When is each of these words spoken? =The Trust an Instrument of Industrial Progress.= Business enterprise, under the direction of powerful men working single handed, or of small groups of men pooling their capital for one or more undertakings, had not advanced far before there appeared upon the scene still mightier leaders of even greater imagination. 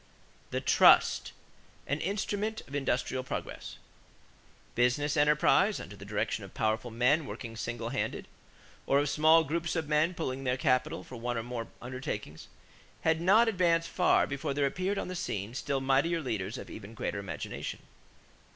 =The 0.49 0.61
Trust 0.61 1.31
an 1.85 1.99
Instrument 1.99 2.61
of 2.61 2.73
Industrial 2.73 3.23
Progress.= 3.23 3.77
Business 4.73 5.15
enterprise, 5.15 5.79
under 5.79 5.95
the 5.95 6.05
direction 6.05 6.43
of 6.43 6.55
powerful 6.55 6.89
men 6.89 7.27
working 7.27 7.55
single 7.55 7.89
handed, 7.89 8.27
or 8.87 8.97
of 8.97 9.09
small 9.11 9.43
groups 9.43 9.75
of 9.75 9.87
men 9.87 10.15
pooling 10.15 10.43
their 10.43 10.57
capital 10.57 11.03
for 11.03 11.17
one 11.17 11.37
or 11.37 11.43
more 11.43 11.67
undertakings, 11.83 12.47
had 13.01 13.21
not 13.21 13.47
advanced 13.47 13.89
far 13.89 14.25
before 14.25 14.55
there 14.55 14.65
appeared 14.65 14.97
upon 14.97 15.07
the 15.07 15.15
scene 15.15 15.53
still 15.53 15.79
mightier 15.81 16.19
leaders 16.19 16.57
of 16.57 16.67
even 16.71 16.95
greater 16.95 17.19
imagination. 17.19 17.77